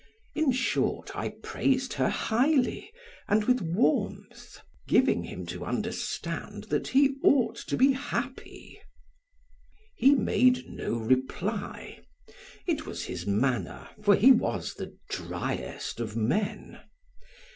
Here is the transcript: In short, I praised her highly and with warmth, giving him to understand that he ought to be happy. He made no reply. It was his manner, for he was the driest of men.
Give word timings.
In 0.33 0.51
short, 0.51 1.11
I 1.15 1.29
praised 1.43 1.93
her 1.93 2.09
highly 2.09 2.91
and 3.27 3.43
with 3.43 3.61
warmth, 3.61 4.59
giving 4.87 5.25
him 5.25 5.45
to 5.45 5.63
understand 5.63 6.63
that 6.71 6.87
he 6.87 7.17
ought 7.23 7.57
to 7.67 7.77
be 7.77 7.91
happy. 7.91 8.79
He 9.95 10.15
made 10.15 10.67
no 10.67 10.97
reply. 10.97 11.99
It 12.65 12.87
was 12.87 13.03
his 13.05 13.27
manner, 13.27 13.89
for 14.01 14.15
he 14.15 14.31
was 14.31 14.73
the 14.73 14.97
driest 15.11 15.99
of 15.99 16.15
men. 16.15 16.79